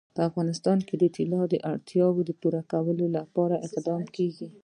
په 0.15 0.21
افغانستان 0.29 0.77
کې 0.87 0.95
د 0.97 1.03
طلا 1.15 1.41
د 1.49 1.55
اړتیاوو 1.71 2.21
پوره 2.41 2.61
کولو 2.71 3.05
لپاره 3.17 3.61
اقدامات 3.67 4.09
کېږي. 4.17 4.47